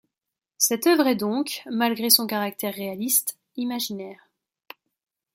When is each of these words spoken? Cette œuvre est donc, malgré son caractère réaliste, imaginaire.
Cette 0.57 0.87
œuvre 0.87 1.05
est 1.05 1.15
donc, 1.15 1.61
malgré 1.69 2.09
son 2.09 2.25
caractère 2.25 2.73
réaliste, 2.73 3.37
imaginaire. 3.55 4.31